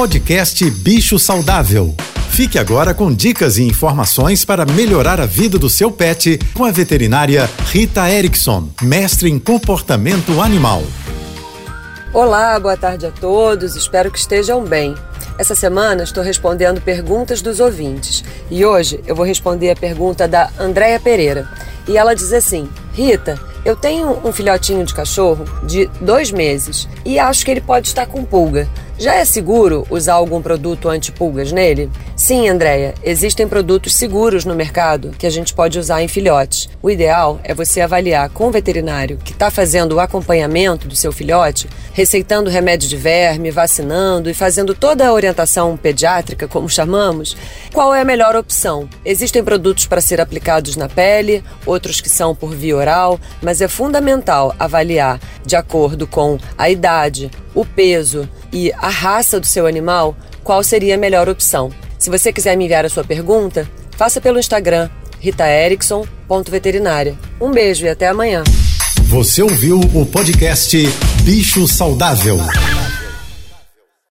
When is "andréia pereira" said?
20.58-21.46